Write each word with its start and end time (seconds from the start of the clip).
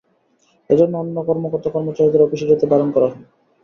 এ 0.69 0.79
জন্য 0.79 0.93
অন্য 0.97 1.15
কর্মকর্তা 1.27 1.69
কর্মচারীদের 1.71 2.25
অফিসে 2.25 2.49
যেতে 2.51 2.65
বারণ 2.71 2.89
করা 2.91 3.07
হয়। 3.07 3.23